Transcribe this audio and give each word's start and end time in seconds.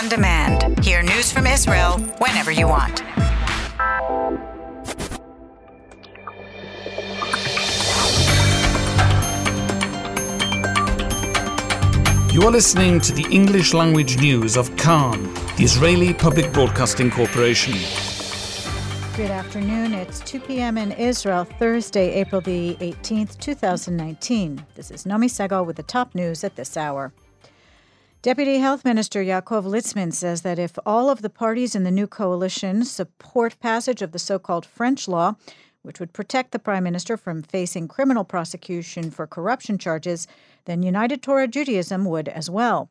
on 0.00 0.08
demand. 0.08 0.82
Hear 0.82 1.02
news 1.02 1.30
from 1.30 1.46
Israel 1.46 1.98
whenever 2.18 2.50
you 2.50 2.66
want. 2.66 3.02
You 12.32 12.42
are 12.42 12.50
listening 12.50 13.00
to 13.00 13.12
the 13.12 13.26
English 13.30 13.74
language 13.74 14.18
news 14.18 14.56
of 14.56 14.74
Kan, 14.76 15.22
the 15.56 15.64
Israeli 15.64 16.14
Public 16.14 16.50
Broadcasting 16.52 17.10
Corporation. 17.10 17.74
Good 19.16 19.30
afternoon. 19.30 19.92
It's 19.92 20.20
2 20.20 20.40
p.m. 20.40 20.78
in 20.78 20.92
Israel, 20.92 21.44
Thursday, 21.44 22.14
April 22.14 22.40
the 22.40 22.76
18th, 22.76 23.38
2019. 23.38 24.64
This 24.76 24.90
is 24.90 25.04
Nomi 25.04 25.28
Segal 25.28 25.66
with 25.66 25.76
the 25.76 25.82
top 25.82 26.14
news 26.14 26.42
at 26.42 26.56
this 26.56 26.78
hour. 26.78 27.12
Deputy 28.22 28.58
Health 28.58 28.84
Minister 28.84 29.24
Yaakov 29.24 29.64
Litzman 29.64 30.12
says 30.12 30.42
that 30.42 30.58
if 30.58 30.78
all 30.84 31.08
of 31.08 31.22
the 31.22 31.30
parties 31.30 31.74
in 31.74 31.84
the 31.84 31.90
new 31.90 32.06
coalition 32.06 32.84
support 32.84 33.58
passage 33.60 34.02
of 34.02 34.12
the 34.12 34.18
so 34.18 34.38
called 34.38 34.66
French 34.66 35.08
law, 35.08 35.36
which 35.80 35.98
would 35.98 36.12
protect 36.12 36.50
the 36.50 36.58
Prime 36.58 36.84
Minister 36.84 37.16
from 37.16 37.42
facing 37.42 37.88
criminal 37.88 38.24
prosecution 38.24 39.10
for 39.10 39.26
corruption 39.26 39.78
charges, 39.78 40.26
then 40.66 40.82
United 40.82 41.22
Torah 41.22 41.48
Judaism 41.48 42.04
would 42.04 42.28
as 42.28 42.50
well. 42.50 42.90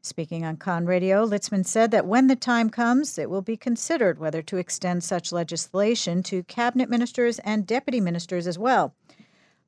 Speaking 0.00 0.44
on 0.44 0.56
Kan 0.58 0.86
Radio, 0.86 1.26
Litzman 1.26 1.66
said 1.66 1.90
that 1.90 2.06
when 2.06 2.28
the 2.28 2.36
time 2.36 2.70
comes, 2.70 3.18
it 3.18 3.28
will 3.28 3.42
be 3.42 3.56
considered 3.56 4.20
whether 4.20 4.42
to 4.42 4.58
extend 4.58 5.02
such 5.02 5.32
legislation 5.32 6.22
to 6.22 6.44
cabinet 6.44 6.88
ministers 6.88 7.40
and 7.40 7.66
deputy 7.66 8.00
ministers 8.00 8.46
as 8.46 8.56
well. 8.56 8.94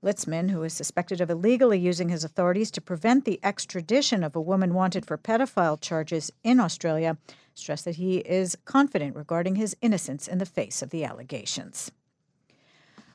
Litzman, 0.02 0.50
who 0.50 0.62
is 0.62 0.72
suspected 0.72 1.20
of 1.20 1.28
illegally 1.28 1.78
using 1.78 2.09
his 2.09 2.24
authorities 2.24 2.70
to 2.70 2.80
prevent 2.80 3.24
the 3.24 3.38
extradition 3.42 4.24
of 4.24 4.34
a 4.34 4.40
woman 4.40 4.73
wanted 4.73 5.04
for 5.04 5.18
pedophile 5.18 5.78
charges 5.78 6.32
in 6.42 6.59
Australia, 6.59 7.18
stressed 7.54 7.84
that 7.84 7.96
he 7.96 8.18
is 8.18 8.56
confident 8.64 9.14
regarding 9.14 9.56
his 9.56 9.76
innocence 9.82 10.26
in 10.26 10.38
the 10.38 10.46
face 10.46 10.80
of 10.80 10.90
the 10.90 11.04
allegations. 11.04 11.93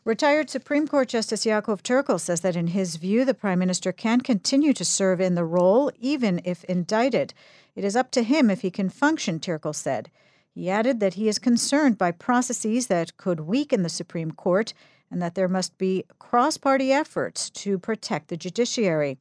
Retired 0.03 0.52
Supreme 0.52 0.88
Court 0.88 1.08
Justice 1.09 1.45
Yaakov 1.45 1.81
Turkel 1.81 2.19
says 2.19 2.41
that, 2.41 2.56
in 2.56 2.67
his 2.67 2.97
view, 2.97 3.25
the 3.25 3.33
Prime 3.33 3.58
Minister 3.58 3.91
can 3.91 4.22
continue 4.22 4.72
to 4.73 4.86
serve 4.86 5.19
in 5.19 5.33
the 5.33 5.44
role 5.44 5.91
even 6.00 6.39
if 6.45 6.63
indicted. 6.66 7.33
It 7.75 7.83
is 7.83 7.95
up 7.95 8.11
to 8.11 8.22
him 8.22 8.52
if 8.52 8.61
he 8.61 8.69
can 8.69 8.89
function, 8.89 9.39
Turkel 9.39 9.73
said. 9.73 10.11
He 10.53 10.69
added 10.69 11.00
that 11.00 11.16
he 11.16 11.28
is 11.28 11.39
concerned 11.39 11.97
by 11.97 12.11
processes 12.11 12.86
that 12.86 13.17
could 13.17 13.39
weaken 13.39 13.81
the 13.81 13.89
Supreme 13.89 14.31
Court 14.31 14.75
and 15.16 15.21
that 15.21 15.33
there 15.33 15.47
must 15.47 15.77
be 15.77 16.03
cross 16.19 16.58
party 16.58 16.91
efforts 16.91 17.49
to 17.49 17.80
protect 17.80 18.27
the 18.27 18.35
judiciary. 18.35 19.17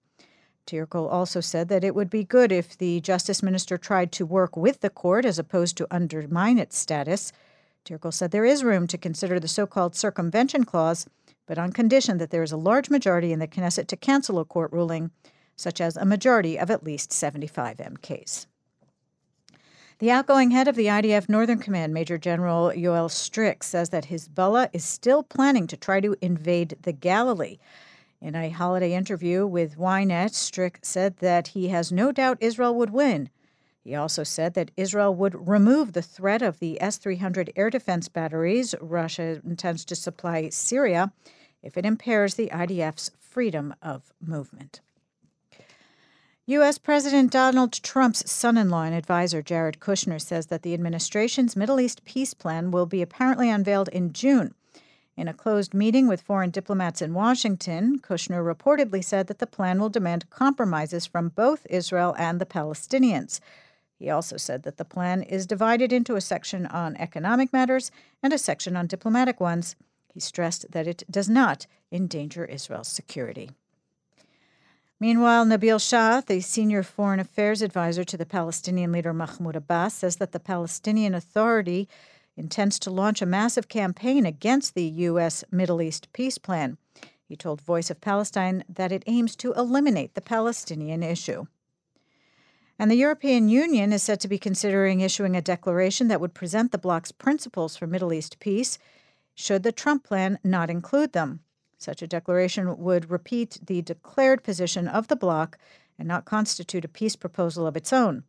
Turkel 0.67 1.09
also 1.09 1.41
said 1.41 1.69
that 1.69 1.85
it 1.85 1.95
would 1.95 2.11
be 2.11 2.25
good 2.25 2.51
if 2.51 2.77
the 2.77 3.01
Justice 3.01 3.45
Minister 3.45 3.79
tried 3.79 4.11
to 4.11 4.27
work 4.27 4.57
with 4.57 4.81
the 4.81 4.91
court 4.91 5.25
as 5.25 5.39
opposed 5.39 5.77
to 5.77 5.87
undermine 5.93 6.59
its 6.59 6.77
status. 6.77 7.33
Turkel 7.85 8.13
said 8.13 8.33
there 8.33 8.45
is 8.45 8.65
room 8.65 8.89
to 8.89 8.99
consider 8.99 9.39
the 9.39 9.47
so 9.47 9.69
called 9.69 9.95
circumvention 9.95 10.65
clause, 10.65 11.07
but 11.47 11.59
on 11.59 11.73
condition 11.73 12.19
that 12.19 12.31
there 12.31 12.43
is 12.43 12.51
a 12.51 12.57
large 12.57 12.91
majority 12.91 13.33
in 13.33 13.39
the 13.39 13.47
Knesset 13.47 13.87
to 13.87 13.97
cancel 13.97 14.41
a 14.41 14.45
court 14.45 14.73
ruling, 14.73 15.13
such 15.55 15.81
as 15.81 15.97
a 15.97 16.05
majority 16.05 16.59
of 16.59 16.73
at 16.73 16.83
least 16.83 17.13
75 17.13 17.77
MKs. 17.77 18.47
The 20.01 20.11
outgoing 20.11 20.51
head 20.51 20.69
of 20.69 20.77
the 20.77 20.87
IDF 20.87 21.29
Northern 21.29 21.59
Command, 21.59 21.95
Major 21.95 22.19
General 22.19 22.71
Yoel 22.71 23.11
Strick, 23.11 23.63
says 23.63 23.91
that 23.91 24.07
Hezbollah 24.07 24.71
is 24.73 24.85
still 24.85 25.23
planning 25.23 25.67
to 25.69 25.77
try 25.77 26.01
to 26.01 26.17
invade 26.21 26.77
the 26.83 26.93
Galilee. 26.93 27.59
In 28.21 28.35
a 28.35 28.49
holiday 28.49 28.93
interview 28.95 29.47
with 29.47 29.77
Ynet, 29.79 30.35
Strick 30.35 30.81
said 30.83 31.19
that 31.19 31.49
he 31.49 31.69
has 31.69 31.93
no 31.93 32.11
doubt 32.11 32.39
Israel 32.41 32.75
would 32.75 32.91
win, 32.91 33.31
he 33.85 33.95
also 33.95 34.25
said 34.25 34.55
that 34.55 34.71
Israel 34.79 35.15
would 35.15 35.47
remove 35.47 35.93
the 35.93 36.01
threat 36.01 36.41
of 36.41 36.59
the 36.59 36.81
S 36.81 36.97
300 36.97 37.53
air 37.55 37.69
defense 37.69 38.09
batteries 38.09 38.75
Russia 38.81 39.43
intends 39.45 39.85
to 39.85 39.95
supply 39.95 40.49
Syria 40.49 41.13
if 41.63 41.77
it 41.77 41.85
impairs 41.85 42.35
the 42.35 42.49
IDF's 42.49 43.11
freedom 43.21 43.75
of 43.83 44.15
movement. 44.21 44.81
U.S. 46.47 46.77
President 46.77 47.33
Donald 47.33 47.73
Trump's 47.73 48.31
son 48.31 48.59
in 48.59 48.69
law 48.69 48.83
and 48.83 48.95
advisor, 48.95 49.41
Jared 49.41 49.81
Kushner, 49.81 50.21
says 50.21 50.49
that 50.49 50.61
the 50.61 50.75
administration's 50.75 51.57
Middle 51.57 51.81
East 51.81 52.05
peace 52.05 52.35
plan 52.35 52.71
will 52.71 52.85
be 52.85 53.01
apparently 53.01 53.49
unveiled 53.49 53.89
in 53.89 54.13
June. 54.13 54.55
In 55.17 55.27
a 55.27 55.33
closed 55.33 55.73
meeting 55.73 56.07
with 56.07 56.21
foreign 56.21 56.51
diplomats 56.51 57.01
in 57.01 57.15
Washington, 57.15 57.99
Kushner 57.99 58.45
reportedly 58.45 59.03
said 59.03 59.27
that 59.29 59.39
the 59.39 59.47
plan 59.47 59.81
will 59.81 59.89
demand 59.89 60.29
compromises 60.29 61.07
from 61.07 61.31
both 61.31 61.67
Israel 61.71 62.15
and 62.19 62.39
the 62.39 62.45
Palestinians. 62.45 63.41
He 63.99 64.11
also 64.11 64.37
said 64.37 64.65
that 64.65 64.77
the 64.77 64.85
plan 64.85 65.23
is 65.23 65.47
divided 65.47 65.95
into 65.95 66.15
a 66.15 66.21
section 66.21 66.67
on 66.67 66.95
economic 66.97 67.55
matters 67.55 67.91
and 68.23 68.35
a 68.35 68.39
section 68.39 68.77
on 68.77 68.87
diplomatic 68.87 69.41
ones. 69.41 69.77
He 70.13 70.21
stressed 70.21 70.73
that 70.73 70.87
it 70.87 71.05
does 71.11 71.31
not 71.31 71.67
endanger 71.91 72.45
Israel's 72.45 72.89
security. 72.89 73.49
Meanwhile, 75.05 75.45
Nabil 75.45 75.77
Shaath, 75.77 76.29
the 76.29 76.41
senior 76.41 76.83
foreign 76.83 77.21
affairs 77.21 77.61
advisor 77.61 78.05
to 78.05 78.17
the 78.17 78.25
Palestinian 78.25 78.91
leader 78.91 79.13
Mahmoud 79.13 79.55
Abbas, 79.55 79.93
says 79.93 80.17
that 80.17 80.33
the 80.33 80.41
Palestinian 80.41 81.15
Authority 81.15 81.91
intends 82.39 82.79
to 82.79 82.91
launch 82.91 83.21
a 83.21 83.27
massive 83.27 83.69
campaign 83.69 84.25
against 84.25 84.75
the 84.75 84.87
U.S. 85.11 85.45
Middle 85.51 85.83
East 85.83 86.11
peace 86.15 86.39
plan. 86.39 86.79
He 87.29 87.37
told 87.37 87.61
Voice 87.61 87.91
of 87.91 88.01
Palestine 88.01 88.65
that 88.67 88.93
it 88.93 89.03
aims 89.07 89.37
to 89.37 89.53
eliminate 89.53 90.15
the 90.15 90.23
Palestinian 90.23 91.03
issue. 91.03 91.49
And 92.79 92.91
the 92.91 92.97
European 92.97 93.51
Union 93.51 93.93
is 93.93 94.03
said 94.03 94.21
to 94.21 94.29
be 94.29 94.39
considering 94.39 95.03
issuing 95.03 95.37
a 95.37 95.43
declaration 95.43 96.09
that 96.09 96.23
would 96.23 96.33
present 96.33 96.73
the 96.73 96.79
bloc's 96.79 97.13
principles 97.13 97.77
for 97.77 97.87
Middle 97.87 98.15
East 98.15 98.41
peace, 98.41 98.79
should 99.35 99.65
the 99.65 99.71
Trump 99.71 100.03
plan 100.03 100.39
not 100.43 100.71
include 100.71 101.13
them. 101.13 101.41
Such 101.79 102.03
a 102.03 102.07
declaration 102.07 102.79
would 102.79 103.11
repeat 103.11 103.59
the 103.65 103.83
declared 103.83 104.43
position 104.43 104.89
of 104.89 105.09
the 105.09 105.17
bloc 105.17 105.59
and 105.99 106.09
not 106.09 106.25
constitute 106.25 106.85
a 106.85 106.89
peace 106.89 107.17
proposal 107.17 107.67
of 107.67 107.77
its 107.77 107.93
own. 107.93 108.25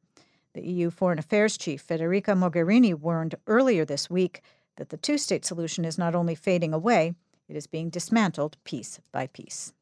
The 0.54 0.66
EU 0.66 0.90
Foreign 0.90 1.20
Affairs 1.20 1.58
Chief 1.58 1.86
Federica 1.86 2.36
Mogherini 2.36 2.94
warned 2.94 3.36
earlier 3.48 3.84
this 3.86 4.10
week 4.10 4.42
that 4.78 4.90
the 4.90 4.98
two 4.98 5.18
state 5.18 5.46
solution 5.46 5.86
is 5.86 5.98
not 5.98 6.16
only 6.16 6.36
fading 6.36 6.74
away, 6.74 7.16
it 7.48 7.56
is 7.56 7.68
being 7.68 7.90
dismantled 7.90 8.58
piece 8.64 9.00
by 9.12 9.28
piece. 9.28 9.74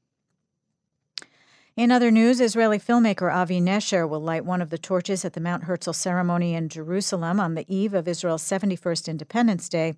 In 1.75 1.91
other 1.91 2.11
news, 2.11 2.39
Israeli 2.39 2.77
filmmaker 2.77 3.33
Avi 3.33 3.59
Nesher 3.59 4.07
will 4.07 4.21
light 4.21 4.45
one 4.45 4.61
of 4.61 4.69
the 4.69 4.77
torches 4.77 5.25
at 5.25 5.33
the 5.33 5.39
Mount 5.39 5.63
Herzl 5.63 5.91
ceremony 5.91 6.53
in 6.53 6.69
Jerusalem 6.69 7.39
on 7.39 7.55
the 7.55 7.65
eve 7.67 7.95
of 7.95 8.07
Israel's 8.07 8.43
71st 8.43 9.07
Independence 9.07 9.67
Day. 9.69 9.95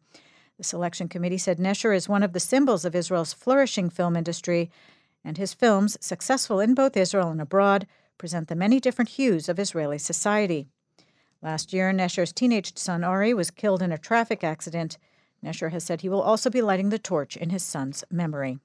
The 0.58 0.64
selection 0.64 1.10
committee 1.10 1.38
said 1.38 1.58
Nesher 1.58 1.96
is 1.96 2.08
one 2.08 2.24
of 2.24 2.34
the 2.34 2.40
symbols 2.40 2.86
of 2.86 2.96
Israel's 2.96 3.34
flourishing 3.34 3.90
film 3.90 4.16
industry, 4.16 4.72
and 5.24 5.38
his 5.38 5.54
films, 5.54 5.98
successful 6.00 6.60
in 6.60 6.74
both 6.74 6.96
Israel 6.96 7.30
and 7.30 7.42
abroad, 7.42 7.88
present 8.18 8.48
the 8.48 8.56
many 8.56 8.80
different 8.80 9.10
hues 9.10 9.50
of 9.50 9.60
Israeli 9.60 9.98
society. 9.98 10.68
Last 11.42 11.74
year, 11.74 11.92
Nesher's 11.92 12.32
teenage 12.32 12.78
son 12.78 13.04
Ari 13.04 13.34
was 13.34 13.52
killed 13.52 13.82
in 13.82 13.92
a 13.92 13.98
traffic 13.98 14.44
accident. 14.44 14.98
Nesher 15.44 15.72
has 15.72 15.84
said 15.84 16.02
he 16.02 16.10
will 16.10 16.22
also 16.22 16.50
be 16.50 16.62
lighting 16.62 16.90
the 16.90 17.00
torch 17.00 17.36
in 17.36 17.50
his 17.50 17.64
son's 17.64 18.04
memory. 18.10 18.60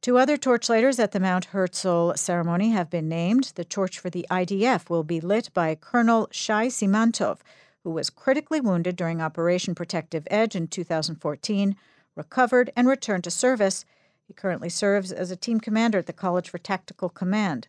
Two 0.00 0.18
other 0.18 0.36
torchlighters 0.36 0.98
at 0.98 1.12
the 1.12 1.20
Mount 1.20 1.46
Herzl 1.46 2.12
ceremony 2.16 2.70
have 2.70 2.90
been 2.90 3.08
named. 3.08 3.52
The 3.54 3.64
torch 3.64 3.98
for 3.98 4.10
the 4.10 4.26
IDF 4.30 4.90
will 4.90 5.04
be 5.04 5.20
lit 5.20 5.50
by 5.54 5.74
Colonel 5.74 6.28
Shai 6.30 6.66
Simantov, 6.66 7.38
who 7.84 7.90
was 7.90 8.10
critically 8.10 8.60
wounded 8.60 8.96
during 8.96 9.20
Operation 9.20 9.74
Protective 9.74 10.26
Edge 10.30 10.56
in 10.56 10.66
2014, 10.66 11.76
recovered, 12.16 12.72
and 12.74 12.88
returned 12.88 13.24
to 13.24 13.30
service. 13.30 13.84
He 14.26 14.32
currently 14.32 14.70
serves 14.70 15.12
as 15.12 15.30
a 15.30 15.36
team 15.36 15.60
commander 15.60 15.98
at 15.98 16.06
the 16.06 16.14
College 16.14 16.48
for 16.48 16.58
Tactical 16.58 17.10
Command. 17.10 17.68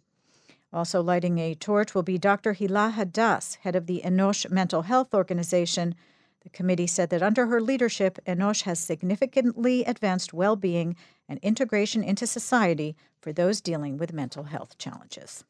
Also 0.71 1.01
lighting 1.01 1.37
a 1.37 1.53
torch 1.53 1.93
will 1.93 2.03
be 2.03 2.17
Dr. 2.17 2.53
Hila 2.53 2.93
Hadas, 2.93 3.57
head 3.57 3.75
of 3.75 3.87
the 3.87 4.01
Enosh 4.05 4.49
Mental 4.49 4.83
Health 4.83 5.13
Organization. 5.13 5.95
The 6.43 6.49
committee 6.49 6.87
said 6.87 7.09
that 7.09 7.23
under 7.23 7.47
her 7.47 7.59
leadership, 7.61 8.17
Enosh 8.25 8.63
has 8.63 8.79
significantly 8.79 9.83
advanced 9.83 10.33
well 10.33 10.55
being 10.55 10.95
and 11.27 11.39
integration 11.39 12.03
into 12.03 12.25
society 12.25 12.95
for 13.19 13.33
those 13.33 13.59
dealing 13.61 13.97
with 13.97 14.13
mental 14.13 14.43
health 14.43 14.77
challenges. 14.77 15.43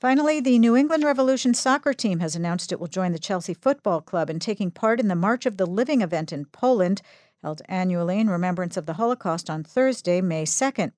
Finally, 0.00 0.38
the 0.38 0.60
New 0.60 0.76
England 0.76 1.02
Revolution 1.02 1.52
soccer 1.52 1.92
team 1.92 2.20
has 2.20 2.36
announced 2.36 2.70
it 2.70 2.78
will 2.78 2.86
join 2.86 3.10
the 3.10 3.18
Chelsea 3.18 3.52
Football 3.52 4.00
Club 4.00 4.30
in 4.30 4.38
taking 4.38 4.70
part 4.70 5.00
in 5.00 5.08
the 5.08 5.16
March 5.16 5.44
of 5.44 5.56
the 5.56 5.66
Living 5.66 6.02
event 6.02 6.32
in 6.32 6.44
Poland, 6.44 7.02
held 7.42 7.62
annually 7.68 8.20
in 8.20 8.30
remembrance 8.30 8.76
of 8.76 8.86
the 8.86 8.92
Holocaust 8.92 9.50
on 9.50 9.64
Thursday, 9.64 10.20
May 10.20 10.44
2nd. 10.44 10.92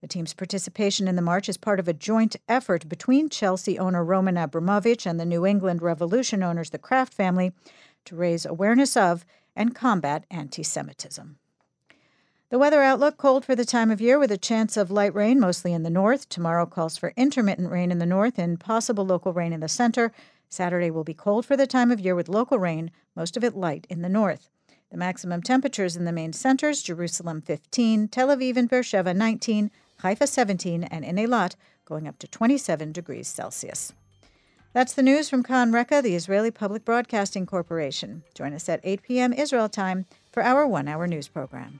The 0.00 0.08
team's 0.08 0.32
participation 0.32 1.06
in 1.06 1.16
the 1.16 1.22
march 1.22 1.50
is 1.50 1.58
part 1.58 1.78
of 1.78 1.86
a 1.86 1.92
joint 1.92 2.36
effort 2.48 2.88
between 2.88 3.28
Chelsea 3.28 3.78
owner 3.78 4.02
Roman 4.02 4.38
Abramovich 4.38 5.06
and 5.06 5.20
the 5.20 5.26
New 5.26 5.44
England 5.44 5.82
Revolution 5.82 6.42
owners, 6.42 6.70
the 6.70 6.78
Kraft 6.78 7.12
family, 7.12 7.52
to 8.06 8.16
raise 8.16 8.46
awareness 8.46 8.96
of 8.96 9.26
and 9.54 9.74
combat 9.74 10.24
anti 10.30 10.62
Semitism. 10.62 11.36
The 12.50 12.58
weather 12.58 12.82
outlook 12.82 13.16
cold 13.16 13.44
for 13.44 13.54
the 13.54 13.64
time 13.64 13.92
of 13.92 14.00
year 14.00 14.18
with 14.18 14.32
a 14.32 14.36
chance 14.36 14.76
of 14.76 14.90
light 14.90 15.14
rain 15.14 15.38
mostly 15.38 15.72
in 15.72 15.84
the 15.84 15.88
north. 15.88 16.28
Tomorrow 16.28 16.66
calls 16.66 16.96
for 16.96 17.12
intermittent 17.16 17.70
rain 17.70 17.92
in 17.92 18.00
the 18.00 18.06
north 18.06 18.40
and 18.40 18.58
possible 18.58 19.06
local 19.06 19.32
rain 19.32 19.52
in 19.52 19.60
the 19.60 19.68
center. 19.68 20.10
Saturday 20.48 20.90
will 20.90 21.04
be 21.04 21.14
cold 21.14 21.46
for 21.46 21.56
the 21.56 21.68
time 21.68 21.92
of 21.92 22.00
year 22.00 22.16
with 22.16 22.28
local 22.28 22.58
rain, 22.58 22.90
most 23.14 23.36
of 23.36 23.44
it 23.44 23.54
light 23.54 23.86
in 23.88 24.02
the 24.02 24.08
north. 24.08 24.50
The 24.90 24.96
maximum 24.96 25.42
temperatures 25.42 25.96
in 25.96 26.06
the 26.06 26.10
main 26.10 26.32
centers 26.32 26.82
Jerusalem 26.82 27.40
15, 27.40 28.08
Tel 28.08 28.36
Aviv 28.36 28.56
and 28.56 28.68
Beersheba 28.68 29.14
19, 29.14 29.70
Haifa 29.98 30.26
17, 30.26 30.82
and 30.82 31.04
in 31.04 31.18
Eilat 31.18 31.54
going 31.84 32.08
up 32.08 32.18
to 32.18 32.26
27 32.26 32.90
degrees 32.90 33.28
Celsius. 33.28 33.92
That's 34.72 34.94
the 34.94 35.04
news 35.04 35.30
from 35.30 35.44
Kan 35.44 35.70
Reka, 35.70 36.02
the 36.02 36.16
Israeli 36.16 36.50
Public 36.50 36.84
Broadcasting 36.84 37.46
Corporation. 37.46 38.24
Join 38.34 38.52
us 38.54 38.68
at 38.68 38.80
8 38.82 39.02
p.m. 39.04 39.32
Israel 39.32 39.68
time 39.68 40.06
for 40.32 40.42
our 40.42 40.66
one 40.66 40.88
hour 40.88 41.06
news 41.06 41.28
program. 41.28 41.78